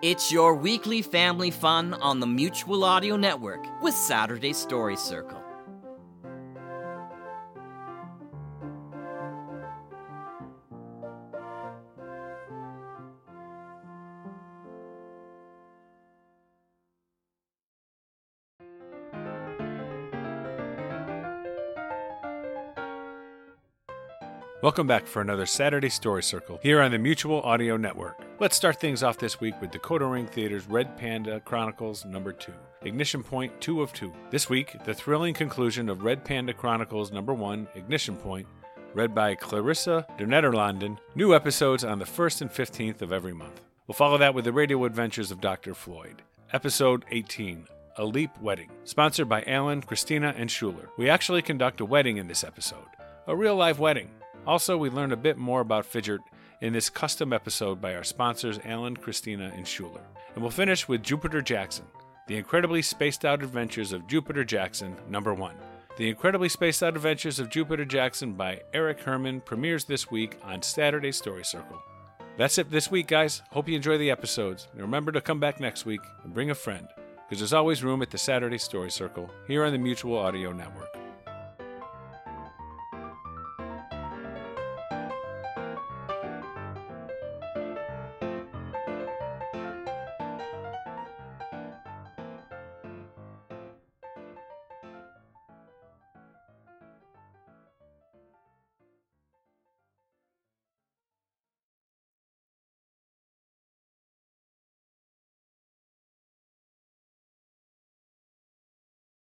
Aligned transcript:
It's 0.00 0.30
your 0.30 0.54
weekly 0.54 1.02
family 1.02 1.50
fun 1.50 1.92
on 1.94 2.20
the 2.20 2.26
Mutual 2.26 2.84
Audio 2.84 3.16
Network 3.16 3.66
with 3.82 3.94
Saturday 3.94 4.52
Story 4.52 4.96
Circle. 4.96 5.42
Welcome 24.62 24.86
back 24.86 25.08
for 25.08 25.20
another 25.20 25.44
Saturday 25.44 25.88
Story 25.88 26.22
Circle 26.22 26.60
here 26.62 26.80
on 26.80 26.92
the 26.92 26.98
Mutual 26.98 27.42
Audio 27.42 27.76
Network. 27.76 28.27
Let's 28.40 28.54
start 28.54 28.78
things 28.78 29.02
off 29.02 29.18
this 29.18 29.40
week 29.40 29.60
with 29.60 29.72
Decoder 29.72 30.12
Ring 30.12 30.28
Theater's 30.28 30.68
Red 30.68 30.96
Panda 30.96 31.40
Chronicles 31.40 32.04
number 32.04 32.32
2. 32.32 32.52
Ignition 32.82 33.24
Point 33.24 33.60
2 33.60 33.82
of 33.82 33.92
2. 33.92 34.12
This 34.30 34.48
week, 34.48 34.76
the 34.84 34.94
thrilling 34.94 35.34
conclusion 35.34 35.88
of 35.88 36.04
Red 36.04 36.24
Panda 36.24 36.54
Chronicles 36.54 37.10
number 37.10 37.34
1, 37.34 37.66
Ignition 37.74 38.14
Point, 38.14 38.46
read 38.94 39.12
by 39.12 39.34
Clarissa 39.34 40.06
de 40.18 40.24
Nederlanden. 40.24 40.98
New 41.16 41.34
episodes 41.34 41.82
on 41.82 41.98
the 41.98 42.04
1st 42.04 42.42
and 42.42 42.50
15th 42.50 43.02
of 43.02 43.12
every 43.12 43.34
month. 43.34 43.60
We'll 43.88 43.96
follow 43.96 44.18
that 44.18 44.34
with 44.34 44.44
the 44.44 44.52
radio 44.52 44.84
adventures 44.84 45.32
of 45.32 45.40
Dr. 45.40 45.74
Floyd. 45.74 46.22
Episode 46.52 47.04
18, 47.10 47.66
A 47.96 48.04
Leap 48.04 48.30
Wedding, 48.40 48.70
sponsored 48.84 49.28
by 49.28 49.42
Alan, 49.48 49.82
Christina, 49.82 50.32
and 50.36 50.48
Schuler. 50.48 50.90
We 50.96 51.08
actually 51.10 51.42
conduct 51.42 51.80
a 51.80 51.84
wedding 51.84 52.18
in 52.18 52.28
this 52.28 52.44
episode, 52.44 52.86
a 53.26 53.34
real 53.34 53.56
live 53.56 53.80
wedding. 53.80 54.10
Also, 54.46 54.78
we 54.78 54.90
learn 54.90 55.10
a 55.10 55.16
bit 55.16 55.38
more 55.38 55.60
about 55.60 55.84
Fidget 55.84 56.20
in 56.60 56.72
this 56.72 56.90
custom 56.90 57.32
episode 57.32 57.80
by 57.80 57.94
our 57.94 58.04
sponsors 58.04 58.58
Alan, 58.64 58.96
Christina, 58.96 59.52
and 59.54 59.66
Schuler. 59.66 60.00
And 60.34 60.42
we'll 60.42 60.50
finish 60.50 60.88
with 60.88 61.02
Jupiter 61.02 61.40
Jackson, 61.40 61.86
The 62.26 62.36
Incredibly 62.36 62.82
Spaced 62.82 63.24
Out 63.24 63.42
Adventures 63.42 63.92
of 63.92 64.06
Jupiter 64.06 64.44
Jackson, 64.44 64.96
number 65.08 65.32
one. 65.34 65.54
The 65.96 66.08
Incredibly 66.08 66.48
Spaced 66.48 66.82
Out 66.82 66.96
Adventures 66.96 67.38
of 67.38 67.50
Jupiter 67.50 67.84
Jackson 67.84 68.34
by 68.34 68.60
Eric 68.72 69.00
Herman 69.00 69.40
premieres 69.40 69.84
this 69.84 70.10
week 70.10 70.38
on 70.44 70.62
Saturday 70.62 71.12
Story 71.12 71.44
Circle. 71.44 71.80
That's 72.36 72.58
it 72.58 72.70
this 72.70 72.90
week, 72.90 73.08
guys. 73.08 73.42
Hope 73.50 73.68
you 73.68 73.74
enjoy 73.74 73.98
the 73.98 74.10
episodes. 74.10 74.68
And 74.72 74.82
remember 74.82 75.10
to 75.12 75.20
come 75.20 75.40
back 75.40 75.58
next 75.58 75.86
week 75.86 76.00
and 76.22 76.34
bring 76.34 76.50
a 76.50 76.54
friend, 76.54 76.86
because 77.28 77.40
there's 77.40 77.52
always 77.52 77.82
room 77.82 78.02
at 78.02 78.10
the 78.10 78.18
Saturday 78.18 78.58
Story 78.58 78.90
Circle 78.90 79.30
here 79.46 79.64
on 79.64 79.72
the 79.72 79.78
Mutual 79.78 80.18
Audio 80.18 80.52
Network. 80.52 80.97